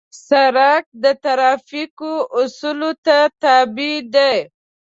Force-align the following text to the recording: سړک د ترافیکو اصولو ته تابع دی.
سړک 0.27 0.83
د 1.03 1.05
ترافیکو 1.25 2.13
اصولو 2.39 2.91
ته 3.05 3.17
تابع 3.41 3.95
دی. 4.13 4.35